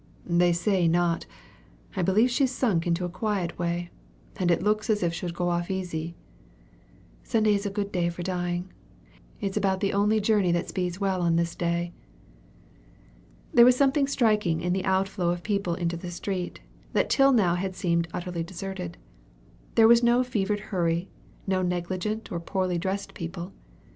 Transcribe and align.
"They 0.25 0.51
say 0.51 0.87
not. 0.87 1.27
I 1.95 2.01
believe 2.01 2.31
she's 2.31 2.49
sunk 2.49 2.87
into 2.87 3.05
a 3.05 3.07
quiet 3.09 3.59
way; 3.59 3.91
and 4.35 4.49
it 4.49 4.63
looks 4.63 4.89
as 4.89 5.03
if 5.03 5.13
she'd 5.13 5.35
go 5.35 5.49
off 5.49 5.69
easy." 5.69 6.15
"Sunday 7.21 7.53
is 7.53 7.67
a 7.67 7.69
good 7.69 7.91
day 7.91 8.09
for 8.09 8.23
dying 8.23 8.71
it's 9.41 9.57
about 9.57 9.79
the 9.79 9.93
only 9.93 10.19
journey 10.19 10.51
that 10.53 10.67
speeds 10.67 10.99
well 10.99 11.21
on 11.21 11.35
this 11.35 11.53
day!" 11.55 11.93
There 13.53 13.63
was 13.63 13.75
something 13.75 14.07
striking 14.07 14.59
in 14.59 14.73
the 14.73 14.85
outflow 14.85 15.29
of 15.29 15.43
people 15.43 15.75
into 15.75 15.97
the 15.97 16.09
street, 16.09 16.61
that 16.93 17.07
till 17.07 17.31
now 17.31 17.53
had 17.53 17.75
seemed 17.75 18.07
utterly 18.11 18.41
deserted. 18.41 18.97
There 19.75 19.87
was 19.87 20.01
no 20.01 20.23
fevered 20.23 20.61
hurry; 20.73 21.11
no 21.45 21.61
negligent 21.61 22.31
or 22.31 22.39
poorly 22.39 22.79
dressed 22.79 23.13
people. 23.13 23.53